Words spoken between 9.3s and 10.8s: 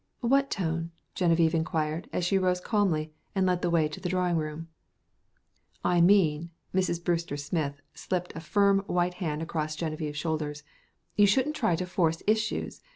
across Genevieve's shoulders